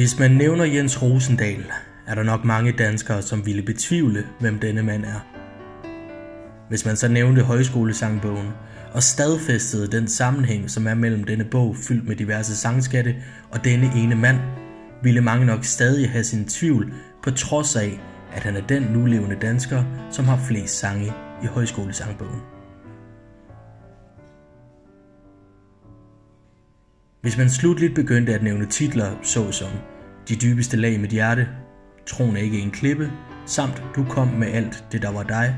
[0.00, 1.64] Hvis man nævner Jens Rosendal,
[2.06, 5.26] er der nok mange danskere, som ville betvivle, hvem denne mand er.
[6.68, 8.48] Hvis man så nævnte højskolesangbogen
[8.92, 13.16] og stadfæstede den sammenhæng, som er mellem denne bog fyldt med diverse sangskatte
[13.50, 14.38] og denne ene mand,
[15.02, 18.00] ville mange nok stadig have sin tvivl, på trods af,
[18.32, 22.40] at han er den nulevende dansker, som har flest sange i højskolesangbogen.
[27.20, 29.70] Hvis man slutligt begyndte at nævne titler såsom
[30.30, 31.48] de dybeste lag med hjerte,
[32.06, 33.10] Troen er ikke en klippe,
[33.46, 35.56] samt Du kom med alt det, der var dig,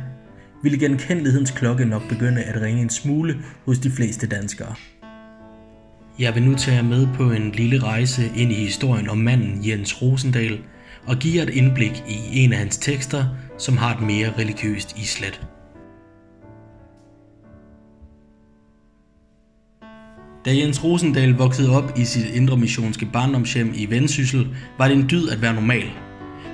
[0.63, 4.75] ville genkendelighedens klokke nok begynde at ringe en smule hos de fleste danskere.
[6.19, 9.69] Jeg vil nu tage jer med på en lille rejse ind i historien om manden
[9.69, 10.61] Jens Rosendal
[11.07, 13.27] og give jer et indblik i en af hans tekster,
[13.59, 15.41] som har et mere religiøst islet.
[20.45, 25.09] Da Jens Rosendal voksede op i sit indre missionske barndomshjem i Vendsyssel, var det en
[25.11, 25.85] dyd at være normal.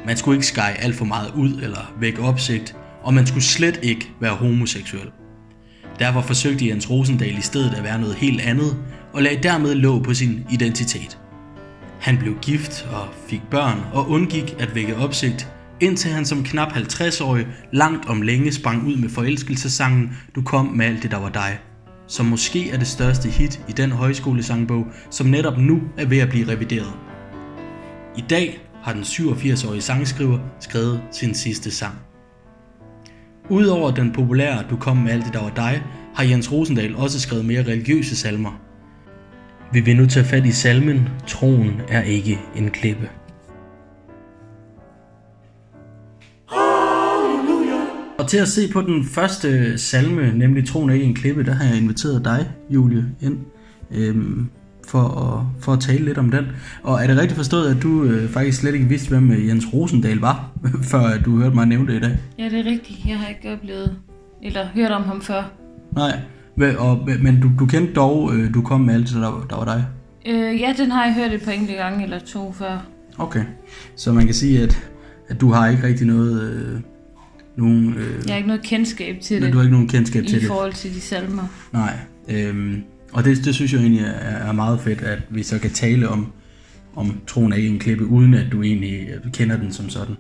[0.07, 3.81] Man skulle ikke skære alt for meget ud eller vække opsigt, og man skulle slet
[3.83, 5.11] ikke være homoseksuel.
[5.99, 8.77] Derfor forsøgte Jens Rosendal i stedet at være noget helt andet,
[9.13, 11.19] og lagde dermed låg på sin identitet.
[12.01, 16.73] Han blev gift og fik børn og undgik at vække opsigt, indtil han som knap
[16.73, 21.29] 50-årig langt om længe sprang ud med forelskelsesangen Du kom med alt det, der var
[21.29, 21.59] dig,
[22.09, 26.29] som måske er det største hit i den højskolesangbog, som netop nu er ved at
[26.29, 26.93] blive revideret.
[28.17, 31.95] I dag har den 87-årige sangskriver skrevet sin sidste sang.
[33.51, 35.83] Udover den populære Du kom med alt det, der var dig,
[36.15, 38.61] har Jens Rosendal også skrevet mere religiøse salmer.
[39.73, 43.09] Vi vil nu tage fat i salmen Troen er ikke en klippe.
[48.19, 51.53] Og til at se på den første salme, nemlig Troen er ikke en klippe, der
[51.53, 53.39] har jeg inviteret dig, Julie, ind
[53.91, 54.49] øhm,
[54.89, 56.47] for, at, for at tale lidt om den.
[56.83, 59.65] Og er det rigtigt forstået, at du øh, faktisk slet ikke vidste, hvem øh, Jens
[59.73, 60.51] Rosendal var,
[60.91, 62.19] før du hørte mig nævne det i dag?
[62.39, 62.99] Ja, det er rigtigt.
[63.07, 63.97] Jeg har ikke oplevet
[64.43, 65.53] eller hørt om ham før.
[65.93, 66.21] Nej,
[66.79, 69.87] og, men du, du kendte dog, øh, du kom med alt der, der var dig?
[70.27, 72.87] Øh, ja, den har jeg hørt et par enkelte gange eller to før.
[73.19, 73.45] Okay,
[73.97, 74.91] så man kan sige, at,
[75.29, 76.53] at du har ikke rigtig noget...
[76.53, 76.81] Øh,
[77.59, 79.53] nogen, øh, jeg har ikke noget kendskab til det.
[79.53, 80.45] Du har ikke nogen kendskab til det.
[80.45, 81.43] I forhold til de salmer.
[81.73, 81.95] Nej,
[82.29, 82.83] øhm,
[83.13, 86.09] og det, det synes jeg egentlig er, er meget fedt, at vi så kan tale
[86.09, 86.33] om,
[86.97, 90.17] om troen af en klippe, uden at du egentlig kender den som sådan.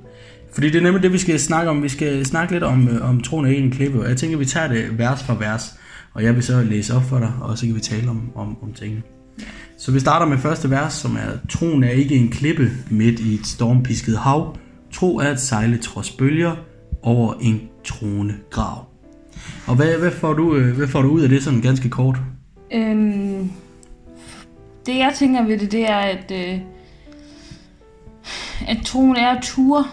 [0.52, 1.82] Fordi det er nemlig det, vi skal snakke om.
[1.82, 4.44] Vi skal snakke lidt om, øh, om troen af en klippe, og jeg tænker, vi
[4.44, 5.74] tager det vers for vers.
[6.14, 8.56] Og jeg vil så læse op for dig, og så kan vi tale om, om,
[8.62, 9.02] om tingene.
[9.78, 13.34] Så vi starter med første vers, som er, troen er ikke en klippe midt i
[13.34, 14.56] et stormpisket hav.
[14.92, 16.56] Tro er at sejle trods bølger
[17.02, 18.84] over en troende grav.
[19.66, 22.16] Og hvad, hvad, får du, øh, hvad får du ud af det sådan ganske kort?
[22.72, 23.50] Øhm,
[24.86, 26.60] det jeg tænker ved det, det er, at, øh,
[28.68, 29.84] at troen er at ture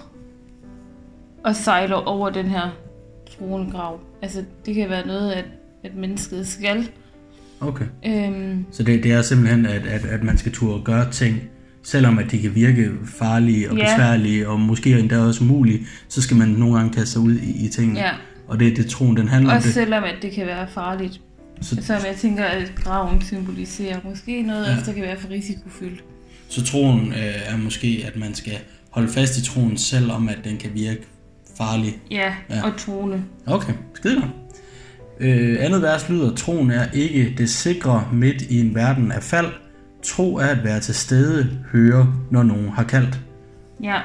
[1.43, 2.69] og sejle over den her
[3.37, 3.99] troende grav.
[4.21, 5.45] Altså, det kan være noget, at,
[5.83, 6.89] at mennesket skal.
[7.59, 7.85] Okay.
[8.05, 11.39] Øhm, så det, det er simpelthen, at, at, at man skal turde gøre ting,
[11.85, 13.83] selvom at de kan virke farlige og ja.
[13.83, 17.65] besværlige, og måske endda også umulige, så skal man nogle gange kaste sig ud i,
[17.65, 17.99] i tingene.
[17.99, 18.11] Ja.
[18.47, 19.69] Og det er det troen, den handler også om.
[19.69, 21.21] Også selvom at det kan være farligt.
[21.61, 24.75] Så, som jeg tænker, at graven symboliserer måske noget, ja.
[24.85, 26.03] der kan være for risikofyldt.
[26.49, 28.57] Så troen øh, er måske, at man skal
[28.89, 31.01] holde fast i troen, selvom at den kan virke
[31.57, 31.99] farlig.
[32.11, 32.63] Ja, ja.
[32.63, 33.23] og troende.
[33.45, 34.31] Okay, skide godt.
[35.19, 39.47] Øh, andet vers lyder, troen er ikke det sikre midt i en verden af fald.
[40.05, 43.19] Tro er at være til stede, høre, når nogen har kaldt.
[43.83, 44.01] Ja,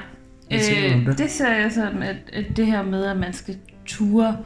[0.52, 1.18] øh, det?
[1.18, 3.56] det ser jeg sådan, at, at det her med, at man skal
[3.86, 4.36] ture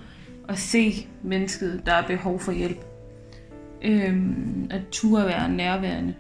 [0.48, 2.84] og se mennesket, der er behov for hjælp.
[3.82, 6.14] Øhm, at ture være nærværende.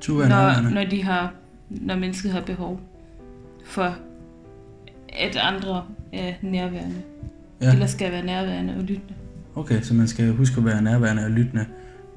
[0.00, 0.70] Ture når, nærværende.
[0.70, 1.34] Når, de har,
[1.68, 2.80] når mennesket har behov
[3.64, 3.96] for,
[5.08, 7.02] at andre er nærværende.
[7.62, 7.72] Ja.
[7.72, 9.14] Eller skal være nærværende og lyttende.
[9.54, 11.66] Okay, så man skal huske at være nærværende og lyttende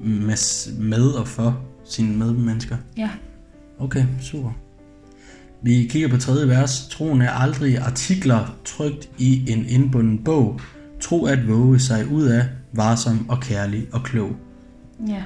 [0.00, 2.76] med, med og for sine medmennesker?
[2.96, 3.10] Ja.
[3.78, 4.50] Okay, super.
[5.62, 6.88] Vi kigger på tredje vers.
[6.88, 10.60] Troen er aldrig artikler trygt i en indbunden bog.
[11.00, 14.30] Tro at våge sig ud af, varsom og kærlig og klog.
[15.08, 15.22] Ja,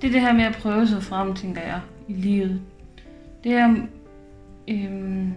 [0.00, 2.60] det er det her med at prøve sig frem, tænker jeg, i livet.
[3.44, 3.74] Det er,
[4.68, 5.32] øhm,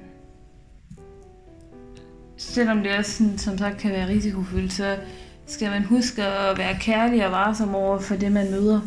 [2.38, 4.98] selvom det også sådan, som sagt kan være risikofyldt, så
[5.46, 8.82] skal man huske at være kærlig og varsom over for det, man møder.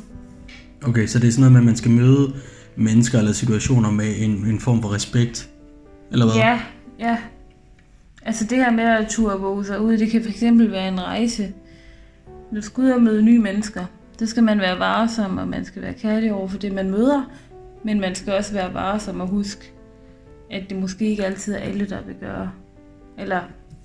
[0.82, 2.34] Okay, så det er sådan noget med, at man skal møde
[2.76, 5.50] mennesker eller situationer med en, en form for respekt?
[6.12, 6.34] Eller hvad?
[6.34, 6.61] Ja,
[6.99, 7.19] ja.
[8.23, 11.52] Altså det her med at turde våge sig ud, det kan fx være en rejse.
[12.55, 13.84] Du skal ud og møde nye mennesker.
[14.19, 17.31] Det skal man være varsom, og man skal være kærlig over for det, man møder.
[17.84, 19.72] Men man skal også være varsom og huske
[20.50, 22.50] at det måske ikke altid er alle, der vil gøre,
[23.19, 23.40] eller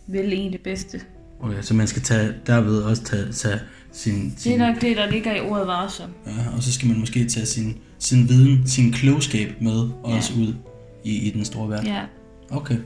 [0.07, 1.01] vil en det bedste.
[1.39, 3.59] Okay, så man skal tage, derved også tage, tage
[3.91, 4.51] sin, sin...
[4.51, 6.09] Det er nok det, der ligger i ordet varsom.
[6.25, 10.17] Ja, og så skal man måske tage sin, sin viden, sin klogskab med ja.
[10.41, 10.55] ud
[11.03, 11.87] i, i den store verden.
[11.87, 12.01] Ja.
[12.49, 12.77] Okay.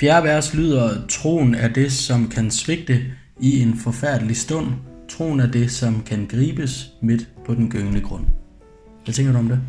[0.00, 3.02] Fjerde vers lyder, troen er det, som kan svigte
[3.40, 4.66] i en forfærdelig stund.
[5.08, 8.24] Troen er det, som kan gribes midt på den gyngende grund.
[9.04, 9.60] Hvad tænker du om det?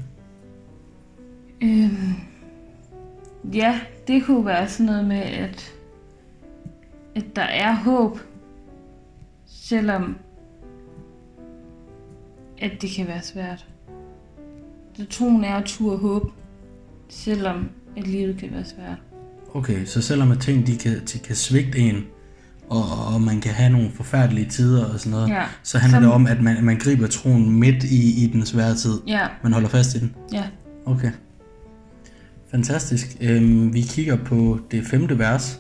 [1.62, 2.14] Øhm,
[3.54, 5.74] ja, det kunne være sådan noget med, at,
[7.16, 8.20] at der er håb,
[9.46, 10.16] selvom
[12.62, 13.66] at det kan være svært.
[14.98, 16.32] Så troen er at turde håb,
[17.10, 18.98] selvom at livet kan være svært.
[19.54, 22.06] Okay, så selvom at ting de kan, de kan svigte en,
[22.70, 22.84] og,
[23.14, 25.44] og man kan have nogle forfærdelige tider og sådan noget, ja.
[25.64, 26.04] så handler Som...
[26.04, 29.00] det om, at man, man griber troen midt i, i den svære tid.
[29.08, 29.28] Ja.
[29.44, 30.16] Man holder fast i den.
[30.34, 30.44] Ja.
[30.86, 31.12] Okay.
[32.52, 33.18] Fantastisk.
[33.22, 35.60] Øhm, vi kigger på det femte vers.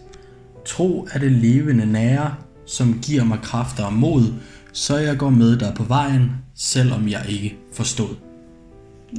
[0.65, 2.35] Tro er det levende nære,
[2.65, 4.33] som giver mig kræfter og mod,
[4.73, 8.15] så jeg går med dig på vejen, selvom jeg ikke forstod.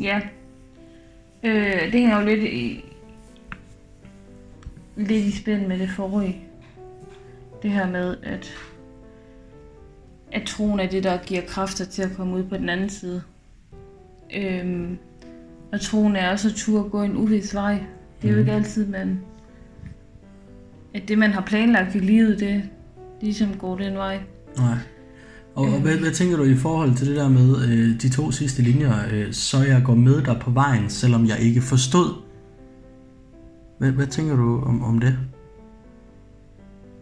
[0.00, 0.20] Ja.
[1.42, 2.84] Øh, det hænger jo lidt i,
[4.96, 6.44] lidt i spænd med det forrige.
[7.62, 8.52] Det her med, at,
[10.32, 13.22] at troen er det, der giver kræfter til at komme ud på den anden side.
[14.36, 14.98] Øhm,
[15.72, 17.82] og troen er også at turde gå en uvis vej.
[18.22, 18.60] Det er jo ikke mhm.
[18.60, 19.20] altid, man,
[20.94, 22.62] at det, man har planlagt i livet, det
[23.20, 24.20] ligesom går den vej.
[24.56, 24.76] Nej.
[25.55, 28.31] Og, og hvad, hvad tænker du i forhold til det der med øh, de to
[28.31, 32.14] sidste linjer, øh, så jeg går med dig på vejen, selvom jeg ikke forstod?
[33.79, 35.19] Hvad, hvad tænker du om, om det?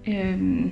[0.09, 0.71] Øhm.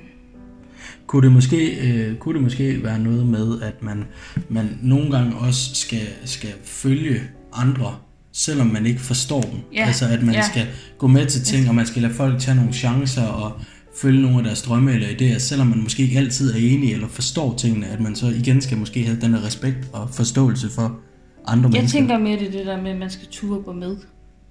[1.06, 4.04] Kunne det, måske, øh, kunne det måske være noget med, at man,
[4.48, 7.20] man nogle gange også skal, skal følge
[7.52, 7.94] andre,
[8.32, 9.60] selvom man ikke forstår dem?
[9.74, 9.86] Ja.
[9.86, 10.42] Altså at man ja.
[10.42, 10.66] skal
[10.98, 13.52] gå med til ting, og man skal lade folk tage nogle chancer og
[13.96, 17.08] følge nogle af deres drømme eller idéer, selvom man måske ikke altid er enig eller
[17.08, 21.00] forstår tingene, at man så igen skal måske have den der respekt og forståelse for
[21.46, 21.80] andre jeg mennesker.
[21.80, 23.96] Jeg tænker mere det, det der med, at man skal ture gå med.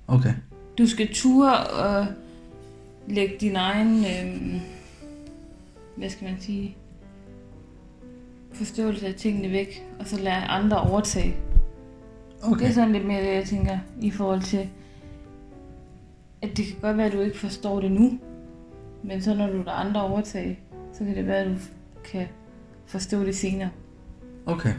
[0.07, 0.33] Okay.
[0.77, 2.07] Du skal ture og
[3.07, 4.61] lægge din egen, øh,
[5.97, 6.75] hvad skal man sige,
[8.53, 11.35] forståelse af tingene væk, og så lade andre overtage.
[12.43, 12.59] Okay.
[12.59, 14.69] Det er sådan lidt mere det, jeg tænker, i forhold til,
[16.41, 18.19] at det kan godt være, at du ikke forstår det nu,
[19.07, 20.59] men så når du lader andre overtage,
[20.93, 21.57] så kan det være, at du
[22.11, 22.27] kan
[22.85, 23.69] forstå det senere.
[24.45, 24.73] Okay.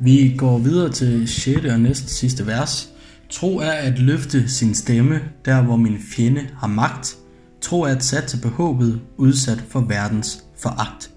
[0.00, 1.64] Vi går videre til 6.
[1.64, 2.94] og næste sidste vers.
[3.30, 7.16] Tro er at løfte sin stemme, der hvor min fjende har magt.
[7.60, 11.10] Tro er at satse på håbet, udsat for verdens foragt.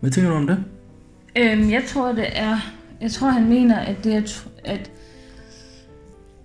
[0.00, 0.64] Hvad tænker du om det?
[1.38, 2.58] Øhm, jeg tror, det er...
[3.00, 4.90] Jeg tror, han mener, at det er, at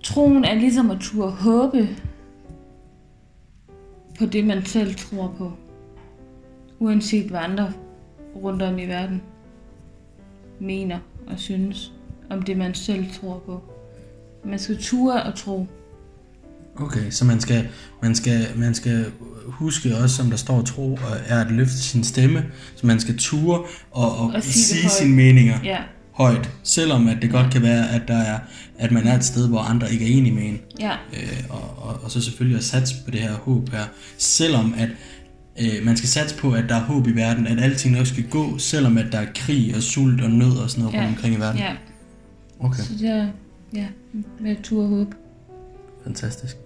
[0.02, 1.88] troen er ligesom at turde håbe
[4.20, 5.52] på det, man selv tror på.
[6.78, 7.72] Uanset hvad andre
[8.36, 9.22] rundt om i verden
[10.58, 11.92] mener og synes
[12.30, 13.62] om det, man selv tror på.
[14.44, 15.66] Man skal ture og tro.
[16.76, 17.68] Okay, så man skal,
[18.02, 19.12] man skal, man skal
[19.46, 22.44] huske også, som der står tro, er at løfte sin stemme,
[22.76, 23.58] så man skal ture
[23.90, 25.82] og, og, og sige, sige sine meninger ja.
[26.20, 28.38] Højt, selvom at det godt kan være, at, der er,
[28.78, 30.60] at man er et sted, hvor andre ikke er enige med en.
[30.80, 30.92] Ja.
[30.92, 33.84] Øh, og, og, og så selvfølgelig at satse på det her håb her,
[34.18, 34.88] selvom at
[35.60, 38.24] øh, man skal satse på, at der er håb i verden, at alting nok skal
[38.30, 41.00] gå, selvom at der er krig og sult og nød og sådan noget ja.
[41.00, 41.60] rundt omkring i verden.
[41.60, 41.72] Ja.
[42.60, 42.82] Okay.
[42.82, 43.28] Så det er,
[43.74, 43.86] ja,
[44.40, 45.14] med tur og håb.
[46.04, 46.56] Fantastisk.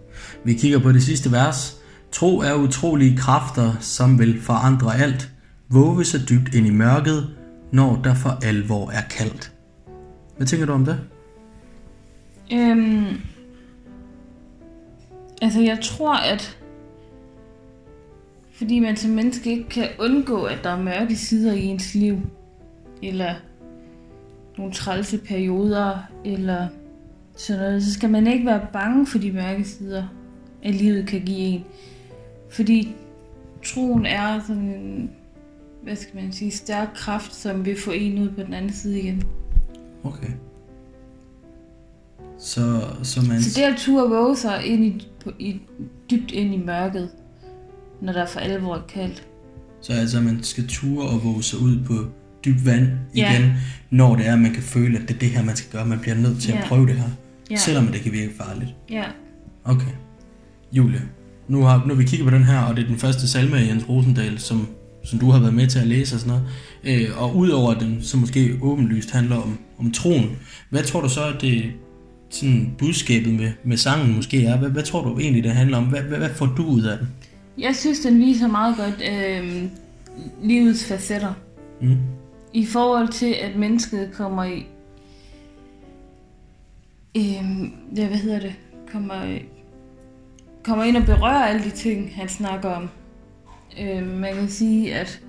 [0.44, 1.76] Vi kigger på det sidste vers.
[2.12, 5.30] Tro er utrolige kræfter, som vil forandre alt.
[5.68, 7.28] Våge så dybt ind i mørket,
[7.74, 9.52] når der for alvor er kaldt.
[10.36, 11.00] Hvad tænker du om det?
[12.52, 13.20] Øhm,
[15.42, 16.58] altså jeg tror, at
[18.52, 22.18] fordi man som menneske ikke kan undgå, at der er mørke sider i ens liv,
[23.02, 23.34] eller
[24.58, 26.68] nogle trælse perioder, eller
[27.36, 30.04] sådan noget, så skal man ikke være bange for de mørke sider,
[30.62, 31.64] at livet kan give en.
[32.50, 32.94] Fordi
[33.64, 35.10] troen er sådan en,
[35.84, 39.00] hvad skal man sige, stærk kraft, som vil få en ud på den anden side
[39.00, 39.22] igen.
[40.04, 40.30] Okay.
[42.38, 43.42] Så, så man...
[43.42, 45.60] Så det at turde våge sig ind i, på, i,
[46.10, 47.10] dybt ind i mørket,
[48.00, 49.26] når der er for alvor kaldt.
[49.80, 51.94] Så altså, man skal ture og våge sig ud på
[52.44, 53.54] dyb vand igen, ja.
[53.90, 55.86] når det er, at man kan føle, at det er det her, man skal gøre.
[55.86, 56.58] Man bliver nødt til ja.
[56.58, 57.08] at prøve det her.
[57.50, 57.56] Ja.
[57.56, 58.74] Selvom det kan virke farligt.
[58.90, 59.04] Ja.
[59.64, 59.92] Okay.
[60.72, 61.02] Julie,
[61.48, 63.58] nu har, nu har vi kigget på den her, og det er den første salme
[63.58, 64.68] af Jens Rosendal, som,
[65.04, 66.40] som du har været med til at læse og sådan
[66.84, 67.02] noget.
[67.02, 70.38] Øh, og udover den, som måske åbenlyst handler om, om troen,
[70.70, 71.72] hvad tror du så, at det
[72.30, 74.58] sådan budskabet med, med sangen måske er?
[74.58, 75.84] Hvad, hvad tror du egentlig, det handler om?
[75.84, 77.08] Hvad, hvad, hvad får du ud af den?
[77.58, 79.62] Jeg synes, den viser meget godt øh,
[80.42, 81.34] livets facetter.
[81.80, 81.96] Mm.
[82.52, 84.66] I forhold til, at mennesket kommer i...
[87.16, 87.24] Øh,
[87.96, 88.54] ja, hvad hedder det?
[88.92, 89.38] Kommer,
[90.62, 92.88] kommer ind og berører alle de ting, han snakker om.
[93.80, 95.20] Øh, man kan sige, at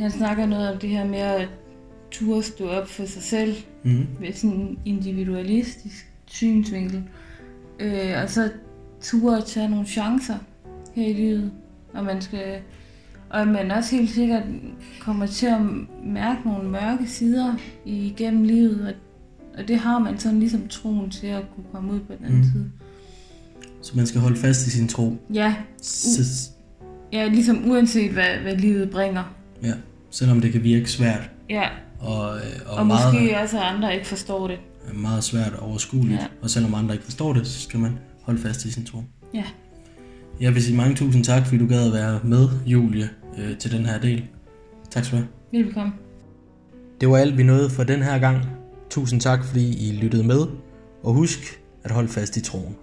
[0.00, 1.48] han snakker noget om det her med at
[2.10, 4.06] turde stå op for sig selv, Mm.
[4.20, 7.02] med sådan en individualistisk synsvinkel.
[7.80, 8.50] Øh, og så
[9.00, 10.38] turde at tage nogle chancer
[10.94, 11.52] her i livet.
[11.94, 12.60] Og man skal
[13.30, 14.42] og at man også helt sikkert
[15.00, 15.60] kommer til at
[16.04, 18.92] mærke nogle mørke sider igennem livet, og,
[19.58, 22.38] og det har man sådan ligesom troen til at kunne komme ud på den anden
[22.38, 22.44] Mm.
[22.44, 22.70] side.
[23.82, 25.16] Så man skal holde fast i sin tro.
[25.34, 26.51] Ja, S-
[27.12, 29.24] ja, ligesom uanset hvad, hvad livet bringer.
[29.62, 29.72] ja,
[30.10, 31.30] selvom det kan virke svært.
[31.50, 31.68] Ja,
[32.00, 34.58] Og, øh, og, og meget, måske også at andre ikke forstår det.
[34.94, 36.20] meget svært og overskueligt.
[36.20, 36.26] Ja.
[36.42, 38.98] Og selvom andre ikke forstår det, så skal man holde fast i sin tro.
[39.34, 39.44] Ja.
[40.40, 43.72] Jeg vil sige mange tusind tak, fordi du gad at være med, Julie, øh, til
[43.72, 44.24] den her del.
[44.90, 45.64] Tak skal du have.
[45.64, 45.92] Velkommen.
[47.00, 48.46] Det var alt, vi nåede for den her gang.
[48.90, 50.40] Tusind tak, fordi I lyttede med.
[51.02, 52.76] Og husk at holde fast i troen.